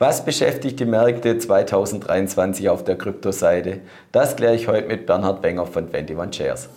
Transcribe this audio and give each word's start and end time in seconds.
Was 0.00 0.24
beschäftigt 0.24 0.80
die 0.80 0.86
Märkte 0.86 1.38
2023 1.38 2.68
auf 2.68 2.82
der 2.82 2.98
Kryptoseite? 2.98 3.80
Das 4.10 4.34
kläre 4.34 4.56
ich 4.56 4.66
heute 4.66 4.88
mit 4.88 5.06
Bernhard 5.06 5.44
Wenger 5.44 5.66
von 5.66 5.94
21 5.94 6.34
Shares. 6.34 6.68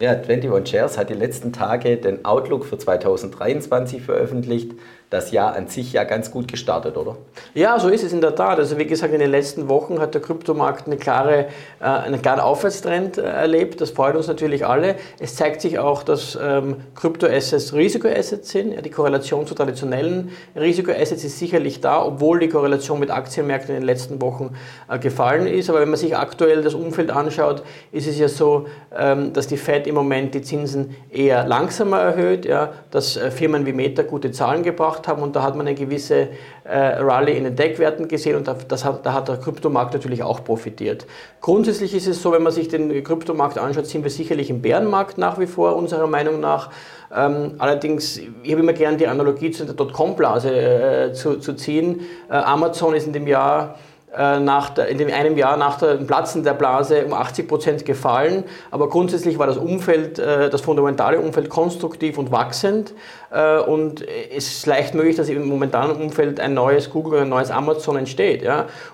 Ja, 0.00 0.10
21 0.10 0.68
Shares 0.68 0.98
hat 0.98 1.08
die 1.08 1.14
letzten 1.14 1.52
Tage 1.52 1.96
den 1.96 2.24
Outlook 2.24 2.64
für 2.64 2.76
2023 2.76 4.02
veröffentlicht 4.02 4.72
das 5.14 5.30
Jahr 5.30 5.54
an 5.54 5.68
sich 5.68 5.92
ja 5.92 6.04
ganz 6.04 6.30
gut 6.30 6.48
gestartet, 6.50 6.96
oder? 6.96 7.16
Ja, 7.54 7.78
so 7.78 7.88
ist 7.88 8.02
es 8.02 8.12
in 8.12 8.20
der 8.20 8.34
Tat. 8.34 8.58
Also 8.58 8.78
wie 8.78 8.86
gesagt, 8.86 9.12
in 9.14 9.20
den 9.20 9.30
letzten 9.30 9.68
Wochen 9.68 10.00
hat 10.00 10.14
der 10.14 10.20
Kryptomarkt 10.20 10.86
eine 10.86 10.96
klare, 10.96 11.46
äh, 11.80 11.84
einen 11.84 12.20
klaren 12.20 12.40
Aufwärtstrend 12.40 13.18
äh, 13.18 13.22
erlebt. 13.22 13.80
Das 13.80 13.90
freut 13.90 14.16
uns 14.16 14.26
natürlich 14.26 14.66
alle. 14.66 14.96
Es 15.20 15.36
zeigt 15.36 15.60
sich 15.60 15.78
auch, 15.78 16.02
dass 16.02 16.36
ähm, 16.42 16.76
Kryptoassets 16.96 17.72
Risikoassets 17.74 18.50
sind. 18.50 18.72
Ja, 18.72 18.80
die 18.80 18.90
Korrelation 18.90 19.46
zu 19.46 19.54
traditionellen 19.54 20.32
Risikoassets 20.56 21.22
ist 21.22 21.38
sicherlich 21.38 21.80
da, 21.80 22.04
obwohl 22.04 22.40
die 22.40 22.48
Korrelation 22.48 22.98
mit 22.98 23.10
Aktienmärkten 23.10 23.74
in 23.74 23.82
den 23.82 23.86
letzten 23.86 24.20
Wochen 24.20 24.56
äh, 24.88 24.98
gefallen 24.98 25.46
ist. 25.46 25.70
Aber 25.70 25.80
wenn 25.80 25.90
man 25.90 25.98
sich 25.98 26.16
aktuell 26.16 26.62
das 26.62 26.74
Umfeld 26.74 27.10
anschaut, 27.10 27.62
ist 27.92 28.08
es 28.08 28.18
ja 28.18 28.28
so, 28.28 28.66
ähm, 28.96 29.32
dass 29.32 29.46
die 29.46 29.58
Fed 29.58 29.83
im 29.86 29.94
Moment 29.94 30.34
die 30.34 30.42
Zinsen 30.42 30.96
eher 31.10 31.46
langsamer 31.46 31.98
erhöht, 31.98 32.44
ja, 32.44 32.72
dass 32.90 33.16
äh, 33.16 33.30
Firmen 33.30 33.66
wie 33.66 33.72
Meta 33.72 34.02
gute 34.02 34.30
Zahlen 34.32 34.62
gebracht 34.62 35.08
haben 35.08 35.22
und 35.22 35.36
da 35.36 35.42
hat 35.42 35.56
man 35.56 35.66
eine 35.66 35.76
gewisse 35.76 36.28
äh, 36.64 36.78
Rallye 36.78 37.36
in 37.36 37.44
den 37.44 37.56
Deckwerten 37.56 38.08
gesehen 38.08 38.36
und 38.36 38.48
das 38.68 38.84
hat, 38.84 39.04
da 39.04 39.12
hat 39.12 39.28
der 39.28 39.36
Kryptomarkt 39.36 39.94
natürlich 39.94 40.22
auch 40.22 40.44
profitiert. 40.44 41.06
Grundsätzlich 41.40 41.94
ist 41.94 42.06
es 42.06 42.22
so, 42.22 42.32
wenn 42.32 42.42
man 42.42 42.52
sich 42.52 42.68
den 42.68 43.02
Kryptomarkt 43.04 43.58
anschaut, 43.58 43.86
sind 43.86 44.02
wir 44.02 44.10
sicherlich 44.10 44.50
im 44.50 44.62
Bärenmarkt 44.62 45.18
nach 45.18 45.38
wie 45.38 45.46
vor, 45.46 45.76
unserer 45.76 46.06
Meinung 46.06 46.40
nach. 46.40 46.70
Ähm, 47.14 47.54
allerdings, 47.58 48.18
ich 48.18 48.50
habe 48.50 48.62
immer 48.62 48.72
gerne 48.72 48.96
die 48.96 49.06
Analogie 49.06 49.50
zu 49.50 49.64
der 49.64 49.74
Dotcom-Blase 49.74 50.50
äh, 50.50 51.12
zu, 51.12 51.38
zu, 51.38 51.54
ziehen. 51.54 52.00
Äh, 52.28 52.34
Amazon 52.34 52.94
ist 52.94 53.06
in 53.06 53.12
dem 53.12 53.26
Jahr 53.26 53.76
nach 54.16 54.70
der, 54.70 54.88
in 54.88 54.98
dem 54.98 55.12
einem 55.12 55.36
Jahr 55.36 55.56
nach 55.56 55.78
dem 55.78 56.06
Platzen 56.06 56.44
der 56.44 56.54
Blase 56.54 57.04
um 57.04 57.12
80 57.12 57.48
Prozent 57.48 57.84
gefallen. 57.84 58.44
Aber 58.70 58.88
grundsätzlich 58.88 59.38
war 59.38 59.46
das 59.46 59.56
Umfeld, 59.56 60.18
äh, 60.18 60.50
das 60.50 60.60
fundamentale 60.60 61.18
Umfeld 61.20 61.48
konstruktiv 61.48 62.18
und 62.18 62.30
wachsend. 62.30 62.94
Äh, 63.30 63.58
und 63.58 64.04
es 64.34 64.46
ist 64.48 64.66
leicht 64.66 64.94
möglich, 64.94 65.16
dass 65.16 65.28
im 65.28 65.48
momentanen 65.48 65.96
Umfeld 65.96 66.40
ein 66.40 66.54
neues 66.54 66.90
Google 66.90 67.14
oder 67.14 67.22
ein 67.22 67.28
neues 67.28 67.50
Amazon 67.50 67.96
entsteht. 67.96 68.44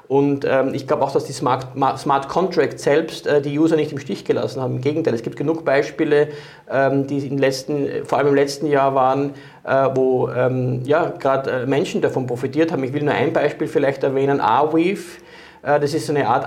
Und 0.09 0.45
ähm, 0.49 0.75
ich 0.75 0.87
glaube 0.87 1.03
auch, 1.03 1.13
dass 1.13 1.25
die 1.25 1.33
Smart, 1.33 1.67
Smart 1.99 2.29
Contracts 2.29 2.83
selbst 2.83 3.29
die 3.45 3.59
User 3.59 3.77
nicht 3.77 3.93
im 3.93 3.99
Stich 3.99 4.25
gelassen 4.25 4.61
haben. 4.61 4.77
Im 4.77 4.81
Gegenteil, 4.81 5.15
es 5.15 5.23
gibt 5.23 5.37
genug 5.37 5.65
Beispiele, 5.65 6.29
ähm, 6.71 7.07
die 7.07 7.19
im 7.27 7.39
letzten, 7.39 8.05
vor 8.05 8.19
allem 8.19 8.29
im 8.29 8.35
letzten 8.35 8.67
Jahr 8.67 8.95
waren, 8.95 9.35
wo 9.63 10.29
ähm, 10.31 10.83
ja, 10.85 11.13
gerade 11.19 11.67
Menschen 11.67 12.01
davon 12.01 12.27
profitiert 12.27 12.73
haben. 12.73 12.83
Ich 12.85 12.93
will 12.93 13.03
nur 13.03 13.15
ein 13.15 13.33
Beispiel 13.33 13.69
vielleicht 13.69 14.03
erwähnen, 14.03 14.41
Arweave. 14.41 15.21
Das 15.63 15.93
ist 15.93 16.09
eine 16.09 16.27
Art 16.27 16.47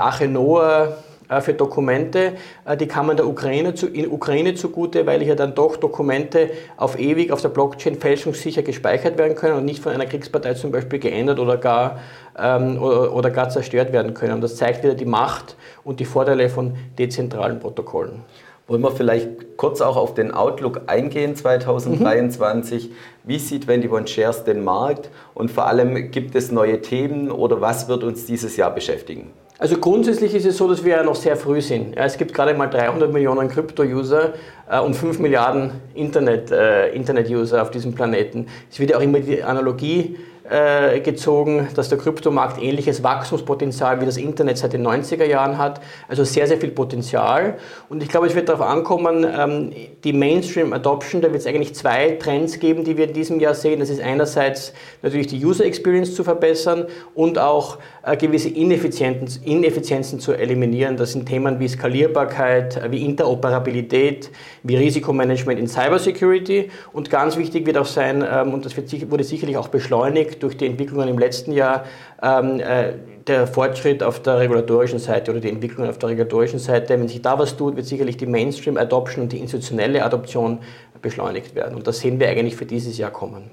äh, 1.29 1.41
für 1.41 1.53
Dokumente, 1.53 2.33
äh, 2.65 2.77
die 2.77 2.87
kamen 2.87 3.15
der 3.15 3.27
Ukraine, 3.27 3.73
zu, 3.73 3.87
in 3.87 4.11
Ukraine 4.11 4.55
zugute, 4.55 5.05
weil 5.05 5.21
hier 5.21 5.35
dann 5.35 5.55
doch 5.55 5.77
Dokumente 5.77 6.49
auf 6.77 6.99
ewig 6.99 7.31
auf 7.31 7.41
der 7.41 7.49
Blockchain 7.49 7.95
fälschungssicher 7.95 8.61
gespeichert 8.61 9.17
werden 9.17 9.35
können 9.35 9.57
und 9.57 9.65
nicht 9.65 9.81
von 9.81 9.93
einer 9.93 10.05
Kriegspartei 10.05 10.53
zum 10.53 10.71
Beispiel 10.71 10.99
geändert 10.99 11.39
oder 11.39 11.57
gar, 11.57 11.99
ähm, 12.37 12.81
oder, 12.81 13.13
oder 13.13 13.29
gar 13.29 13.49
zerstört 13.49 13.93
werden 13.93 14.13
können. 14.13 14.33
Und 14.33 14.41
das 14.41 14.55
zeigt 14.55 14.83
wieder 14.83 14.95
die 14.95 15.05
Macht 15.05 15.55
und 15.83 15.99
die 15.99 16.05
Vorteile 16.05 16.49
von 16.49 16.75
dezentralen 16.97 17.59
Protokollen. 17.59 18.21
Wollen 18.67 18.81
wir 18.81 18.91
vielleicht 18.91 19.57
kurz 19.57 19.81
auch 19.81 19.97
auf 19.97 20.13
den 20.13 20.31
Outlook 20.31 20.83
eingehen 20.87 21.35
2023? 21.35 22.89
Mhm. 22.89 22.93
Wie 23.25 23.37
sieht 23.37 23.69
21 23.69 24.15
Shares 24.15 24.45
den 24.45 24.63
Markt 24.63 25.09
und 25.33 25.51
vor 25.51 25.67
allem 25.67 26.11
gibt 26.11 26.33
es 26.35 26.49
neue 26.49 26.81
Themen 26.81 27.29
oder 27.29 27.59
was 27.59 27.89
wird 27.89 28.03
uns 28.05 28.25
dieses 28.25 28.55
Jahr 28.55 28.73
beschäftigen? 28.73 29.31
Also 29.59 29.77
grundsätzlich 29.77 30.33
ist 30.33 30.45
es 30.45 30.57
so, 30.57 30.67
dass 30.67 30.83
wir 30.83 30.95
ja 30.97 31.03
noch 31.03 31.15
sehr 31.15 31.35
früh 31.35 31.61
sind. 31.61 31.95
Ja, 31.95 32.05
es 32.05 32.17
gibt 32.17 32.33
gerade 32.33 32.53
mal 32.53 32.67
300 32.67 33.11
Millionen 33.11 33.49
Krypto-User 33.49 34.33
äh, 34.69 34.79
und 34.79 34.93
5 34.95 35.19
Milliarden 35.19 35.71
Internet-User 35.93 36.87
äh, 36.87 36.95
Internet 36.95 37.53
auf 37.53 37.69
diesem 37.69 37.93
Planeten. 37.93 38.47
Es 38.71 38.79
wird 38.79 38.91
ja 38.91 38.97
auch 38.97 39.01
immer 39.01 39.19
die 39.19 39.43
Analogie 39.43 40.17
äh, 40.49 40.99
gezogen, 40.99 41.69
dass 41.75 41.89
der 41.89 41.97
Kryptomarkt 41.97 42.61
ähnliches 42.61 43.01
Wachstumspotenzial 43.01 44.01
wie 44.01 44.05
das 44.05 44.17
Internet 44.17 44.57
seit 44.57 44.73
den 44.73 44.85
90er 44.85 45.25
Jahren 45.25 45.57
hat. 45.57 45.79
Also 46.07 46.23
sehr, 46.23 46.47
sehr 46.47 46.57
viel 46.57 46.71
Potenzial. 46.71 47.57
Und 47.87 48.03
ich 48.03 48.09
glaube, 48.09 48.27
es 48.27 48.35
wird 48.35 48.49
darauf 48.49 48.65
ankommen, 48.65 49.25
ähm, 49.25 49.71
die 50.03 50.11
Mainstream-Adoption, 50.11 51.21
da 51.21 51.31
wird 51.31 51.41
es 51.41 51.47
eigentlich 51.47 51.75
zwei 51.75 52.11
Trends 52.11 52.59
geben, 52.59 52.83
die 52.83 52.97
wir 52.97 53.07
in 53.07 53.13
diesem 53.13 53.39
Jahr 53.39 53.53
sehen. 53.53 53.79
Das 53.79 53.89
ist 53.89 54.01
einerseits 54.01 54.73
natürlich 55.01 55.27
die 55.27 55.43
User 55.43 55.65
Experience 55.65 56.13
zu 56.13 56.23
verbessern 56.23 56.87
und 57.15 57.39
auch 57.39 57.77
äh, 58.03 58.17
gewisse 58.17 58.49
Ineffizienzen, 58.49 59.43
Ineffizienzen 59.43 60.19
zu 60.19 60.33
eliminieren. 60.33 60.97
Das 60.97 61.13
sind 61.13 61.25
Themen 61.25 61.59
wie 61.59 61.67
Skalierbarkeit, 61.69 62.77
äh, 62.77 62.91
wie 62.91 63.05
Interoperabilität, 63.05 64.29
wie 64.63 64.75
Risikomanagement 64.75 65.59
in 65.59 65.67
Cybersecurity. 65.67 66.69
Und 66.91 67.09
ganz 67.09 67.37
wichtig 67.37 67.65
wird 67.65 67.77
auch 67.77 67.85
sein, 67.85 68.25
ähm, 68.29 68.53
und 68.53 68.65
das 68.65 68.75
wird, 68.75 69.09
wurde 69.09 69.23
sicherlich 69.23 69.55
auch 69.55 69.69
beschleunigt, 69.69 70.32
durch 70.39 70.57
die 70.57 70.65
Entwicklungen 70.65 71.07
im 71.09 71.19
letzten 71.19 71.51
Jahr 71.51 71.85
ähm, 72.21 72.59
äh, 72.59 72.93
der 73.27 73.47
Fortschritt 73.47 74.03
auf 74.03 74.21
der 74.21 74.39
regulatorischen 74.39 74.99
Seite 74.99 75.31
oder 75.31 75.39
die 75.39 75.49
Entwicklungen 75.49 75.89
auf 75.89 75.97
der 75.97 76.09
regulatorischen 76.09 76.59
Seite. 76.59 76.99
Wenn 76.99 77.07
sich 77.07 77.21
da 77.21 77.37
was 77.39 77.55
tut, 77.55 77.75
wird 77.75 77.85
sicherlich 77.85 78.17
die 78.17 78.25
Mainstream-Adoption 78.25 79.23
und 79.23 79.31
die 79.31 79.39
institutionelle 79.39 80.03
Adoption 80.03 80.59
beschleunigt 81.01 81.55
werden. 81.55 81.75
Und 81.75 81.87
das 81.87 81.99
sehen 81.99 82.19
wir 82.19 82.29
eigentlich 82.29 82.55
für 82.55 82.65
dieses 82.65 82.97
Jahr 82.97 83.11
kommen. 83.11 83.51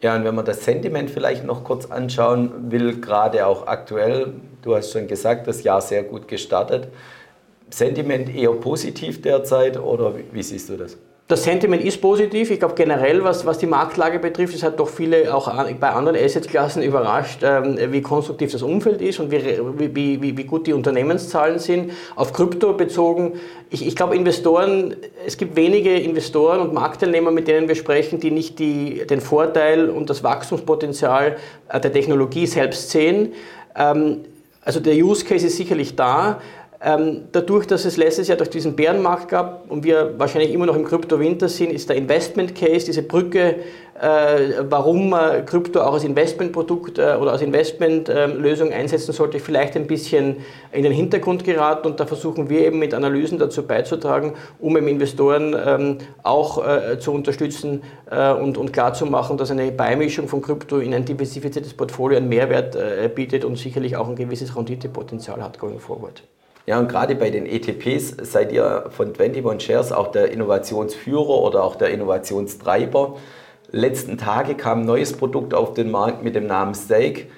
Ja, 0.00 0.14
und 0.14 0.24
wenn 0.24 0.34
man 0.34 0.44
das 0.44 0.64
Sentiment 0.64 1.10
vielleicht 1.10 1.44
noch 1.44 1.64
kurz 1.64 1.86
anschauen 1.86 2.70
will, 2.70 3.00
gerade 3.00 3.46
auch 3.46 3.66
aktuell, 3.66 4.32
du 4.62 4.76
hast 4.76 4.92
schon 4.92 5.08
gesagt, 5.08 5.48
das 5.48 5.64
Jahr 5.64 5.80
sehr 5.80 6.04
gut 6.04 6.28
gestartet. 6.28 6.88
Sentiment 7.70 8.34
eher 8.34 8.52
positiv 8.52 9.20
derzeit 9.22 9.78
oder 9.78 10.16
wie, 10.16 10.24
wie 10.32 10.42
siehst 10.42 10.68
du 10.68 10.76
das? 10.76 10.96
Das 11.28 11.44
Sentiment 11.44 11.84
ist 11.84 12.00
positiv. 12.00 12.50
Ich 12.50 12.58
glaube 12.58 12.74
generell, 12.74 13.22
was, 13.22 13.44
was 13.44 13.58
die 13.58 13.66
Marktlage 13.66 14.18
betrifft, 14.18 14.54
es 14.54 14.62
hat 14.62 14.80
doch 14.80 14.88
viele 14.88 15.34
auch 15.34 15.52
bei 15.74 15.90
anderen 15.90 16.16
Assetklassen 16.16 16.82
überrascht, 16.82 17.40
ähm, 17.42 17.76
wie 17.92 18.00
konstruktiv 18.00 18.50
das 18.50 18.62
Umfeld 18.62 19.02
ist 19.02 19.20
und 19.20 19.30
wie, 19.30 19.94
wie, 19.94 20.22
wie, 20.22 20.38
wie 20.38 20.44
gut 20.44 20.66
die 20.66 20.72
Unternehmenszahlen 20.72 21.58
sind. 21.58 21.92
Auf 22.16 22.32
Krypto 22.32 22.72
bezogen, 22.72 23.34
ich, 23.68 23.86
ich 23.86 23.94
glaube 23.94 24.16
Investoren, 24.16 24.96
es 25.26 25.36
gibt 25.36 25.54
wenige 25.54 25.92
Investoren 25.92 26.60
und 26.60 26.72
Marktteilnehmer, 26.72 27.30
mit 27.30 27.46
denen 27.46 27.68
wir 27.68 27.74
sprechen, 27.74 28.20
die 28.20 28.30
nicht 28.30 28.58
die, 28.58 29.06
den 29.06 29.20
Vorteil 29.20 29.90
und 29.90 30.08
das 30.08 30.24
Wachstumspotenzial 30.24 31.36
äh, 31.68 31.78
der 31.78 31.92
Technologie 31.92 32.46
selbst 32.46 32.88
sehen. 32.88 33.34
Ähm, 33.76 34.24
also 34.68 34.80
der 34.80 34.94
Use 34.94 35.24
Case 35.24 35.46
ist 35.46 35.56
sicherlich 35.56 35.94
da. 35.94 36.40
Ähm, 36.80 37.24
dadurch, 37.32 37.66
dass 37.66 37.84
es 37.84 37.96
letztes 37.96 38.28
Jahr 38.28 38.38
durch 38.38 38.50
diesen 38.50 38.76
Bärenmarkt 38.76 39.28
gab 39.28 39.68
und 39.68 39.82
wir 39.82 40.14
wahrscheinlich 40.16 40.52
immer 40.52 40.64
noch 40.64 40.76
im 40.76 40.84
Krypto-Winter 40.84 41.48
sind, 41.48 41.72
ist 41.72 41.88
der 41.88 41.96
Investment 41.96 42.54
Case, 42.54 42.86
diese 42.86 43.02
Brücke, 43.02 43.56
äh, 44.00 44.62
warum 44.68 45.08
man 45.08 45.44
Krypto 45.44 45.80
auch 45.80 45.94
als 45.94 46.04
Investmentprodukt 46.04 47.00
äh, 47.00 47.16
oder 47.20 47.32
als 47.32 47.42
Investmentlösung 47.42 48.72
einsetzen 48.72 49.12
sollte, 49.12 49.40
vielleicht 49.40 49.74
ein 49.74 49.88
bisschen 49.88 50.36
in 50.70 50.84
den 50.84 50.92
Hintergrund 50.92 51.42
geraten. 51.42 51.88
Und 51.88 51.98
da 51.98 52.06
versuchen 52.06 52.48
wir 52.48 52.64
eben 52.64 52.78
mit 52.78 52.94
Analysen 52.94 53.40
dazu 53.40 53.66
beizutragen, 53.66 54.34
um 54.60 54.76
eben 54.76 54.86
Investoren 54.86 55.56
ähm, 55.66 55.98
auch 56.22 56.64
äh, 56.64 57.00
zu 57.00 57.10
unterstützen 57.10 57.82
und, 58.08 58.56
und 58.56 58.72
klarzumachen, 58.72 59.36
dass 59.36 59.50
eine 59.50 59.70
Beimischung 59.70 60.28
von 60.28 60.40
Krypto 60.40 60.78
in 60.78 60.94
ein 60.94 61.04
diversifiziertes 61.04 61.74
Portfolio 61.74 62.16
einen 62.16 62.28
Mehrwert 62.28 62.76
bietet 63.14 63.44
und 63.44 63.56
sicherlich 63.56 63.96
auch 63.96 64.08
ein 64.08 64.16
gewisses 64.16 64.56
Renditepotenzial 64.56 65.42
hat 65.42 65.58
going 65.58 65.78
forward. 65.78 66.22
Ja, 66.68 66.78
und 66.78 66.90
gerade 66.90 67.14
bei 67.14 67.30
den 67.30 67.46
ETPs 67.46 68.14
seid 68.30 68.52
ihr 68.52 68.90
von 68.90 69.14
21 69.18 69.66
Shares 69.66 69.90
auch 69.90 70.08
der 70.08 70.30
Innovationsführer 70.30 71.42
oder 71.42 71.64
auch 71.64 71.76
der 71.76 71.88
Innovationstreiber. 71.88 73.16
Letzten 73.70 74.18
Tage 74.18 74.54
kam 74.54 74.80
ein 74.80 74.84
neues 74.84 75.14
Produkt 75.14 75.54
auf 75.54 75.72
den 75.72 75.90
Markt 75.90 76.22
mit 76.22 76.34
dem 76.34 76.46
Namen 76.46 76.74
Stake. 76.74 77.28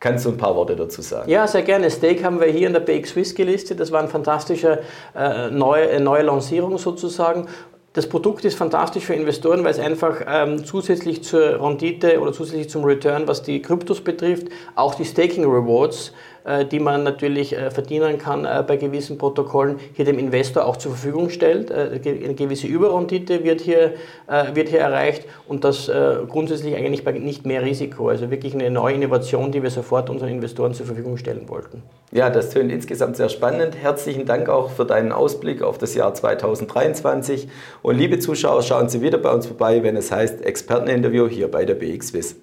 Kannst 0.00 0.24
du 0.24 0.30
ein 0.30 0.38
paar 0.38 0.56
Worte 0.56 0.74
dazu 0.74 1.02
sagen? 1.02 1.30
Ja, 1.30 1.46
sehr 1.46 1.62
gerne. 1.62 1.88
Stake 1.88 2.24
haben 2.24 2.40
wir 2.40 2.48
hier 2.48 2.66
in 2.66 2.72
der 2.72 2.80
BX 2.80 3.10
Swiss 3.10 3.32
gelistet. 3.32 3.78
Das 3.78 3.92
war 3.92 4.00
eine 4.00 4.08
fantastische 4.08 4.80
äh, 5.14 5.50
neue, 5.50 6.00
neue 6.00 6.22
Lancierung 6.24 6.76
sozusagen. 6.76 7.46
Das 7.92 8.08
Produkt 8.08 8.44
ist 8.44 8.56
fantastisch 8.56 9.04
für 9.04 9.14
Investoren, 9.14 9.62
weil 9.62 9.70
es 9.70 9.78
einfach 9.78 10.20
ähm, 10.26 10.64
zusätzlich 10.64 11.22
zur 11.22 11.60
Rendite 11.60 12.20
oder 12.20 12.32
zusätzlich 12.32 12.70
zum 12.70 12.84
Return, 12.84 13.28
was 13.28 13.42
die 13.42 13.62
Kryptos 13.62 14.00
betrifft, 14.00 14.48
auch 14.74 14.96
die 14.96 15.04
Staking 15.04 15.44
Rewards, 15.44 16.12
äh, 16.39 16.39
die 16.70 16.80
man 16.80 17.02
natürlich 17.02 17.56
äh, 17.56 17.70
verdienen 17.70 18.18
kann 18.18 18.44
äh, 18.44 18.64
bei 18.66 18.76
gewissen 18.76 19.18
Protokollen, 19.18 19.78
hier 19.94 20.04
dem 20.04 20.18
Investor 20.18 20.64
auch 20.64 20.76
zur 20.76 20.92
Verfügung 20.92 21.30
stellt. 21.30 21.70
Äh, 21.70 22.00
eine 22.04 22.34
gewisse 22.34 22.66
Überrendite 22.66 23.44
wird 23.44 23.60
hier, 23.60 23.94
äh, 24.26 24.54
wird 24.54 24.68
hier 24.68 24.80
erreicht 24.80 25.24
und 25.48 25.64
das 25.64 25.88
äh, 25.88 26.16
grundsätzlich 26.28 26.74
eigentlich 26.76 27.04
nicht 27.20 27.46
mehr 27.46 27.62
Risiko. 27.62 28.08
Also 28.08 28.30
wirklich 28.30 28.54
eine 28.54 28.70
neue 28.70 28.94
Innovation, 28.94 29.52
die 29.52 29.62
wir 29.62 29.70
sofort 29.70 30.10
unseren 30.10 30.30
Investoren 30.30 30.74
zur 30.74 30.86
Verfügung 30.86 31.16
stellen 31.16 31.48
wollten. 31.48 31.82
Ja, 32.12 32.30
das 32.30 32.50
tönt 32.50 32.72
insgesamt 32.72 33.16
sehr 33.16 33.28
spannend. 33.28 33.76
Herzlichen 33.80 34.26
Dank 34.26 34.48
auch 34.48 34.70
für 34.70 34.84
deinen 34.84 35.12
Ausblick 35.12 35.62
auf 35.62 35.78
das 35.78 35.94
Jahr 35.94 36.14
2023 36.14 37.48
und 37.82 37.96
liebe 37.96 38.18
Zuschauer, 38.18 38.62
schauen 38.62 38.88
Sie 38.88 39.00
wieder 39.00 39.18
bei 39.18 39.30
uns 39.30 39.46
vorbei, 39.46 39.82
wenn 39.82 39.96
es 39.96 40.10
heißt 40.10 40.44
Experteninterview 40.44 41.28
hier 41.28 41.48
bei 41.48 41.64
der 41.64 41.74
BXWIS. 41.74 42.36